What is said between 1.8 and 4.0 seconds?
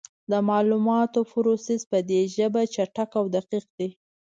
په دې ژبه چټک او دقیق دی.